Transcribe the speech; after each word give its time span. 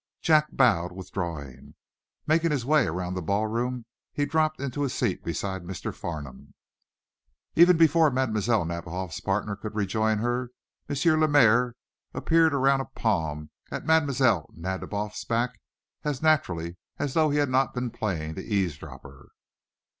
Jack 0.19 0.47
bowed, 0.53 0.91
withdrawing. 0.91 1.75
Making 2.25 2.49
his 2.49 2.65
way 2.65 2.87
around 2.87 3.13
the 3.13 3.21
ballroom, 3.21 3.85
he 4.11 4.25
dropped 4.25 4.59
into 4.59 4.83
a 4.83 4.89
seat 4.89 5.23
beside 5.23 5.61
Mr. 5.63 5.93
Farnum. 5.93 6.55
Even 7.53 7.77
before 7.77 8.09
Mlle. 8.09 8.31
Nadiboff's 8.65 9.19
partner 9.19 9.55
could 9.55 9.75
rejoin 9.75 10.17
her, 10.17 10.49
M. 10.89 10.95
Lemaire 11.19 11.75
appeared 12.15 12.55
around 12.55 12.81
a 12.81 12.85
palm 12.85 13.51
at 13.69 13.85
Mlle. 13.85 14.49
Nadiboff's 14.57 15.23
back 15.23 15.61
as 16.03 16.19
naturally 16.23 16.77
as 16.97 17.13
though 17.13 17.29
he 17.29 17.37
had 17.37 17.49
not 17.49 17.75
been 17.75 17.91
playing 17.91 18.33
the 18.33 18.43
eavesdropper. 18.43 19.29